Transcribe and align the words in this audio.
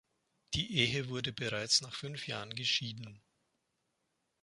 Die 0.55 0.77
Ehe 0.79 1.09
wurde 1.09 1.31
bereits 1.31 1.81
nach 1.81 1.93
fünf 1.93 2.25
Jahren 2.27 2.55
geschieden. 2.55 3.21